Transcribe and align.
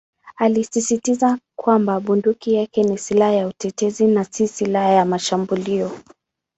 Alisisitiza 0.37 1.39
kwamba 1.59 1.99
bunduki 1.99 2.53
yake 2.53 2.83
ni 2.83 2.97
"silaha 2.97 3.31
ya 3.31 3.47
utetezi" 3.47 4.07
na 4.07 4.23
"si 4.23 4.47
silaha 4.47 4.89
ya 4.89 5.05
mashambulio". 5.05 5.91